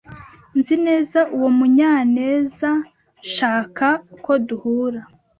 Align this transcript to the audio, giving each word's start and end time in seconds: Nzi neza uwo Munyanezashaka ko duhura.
Nzi 0.57 0.75
neza 0.87 1.19
uwo 1.35 1.49
Munyanezashaka 1.57 3.87
ko 4.23 4.31
duhura. 4.47 5.01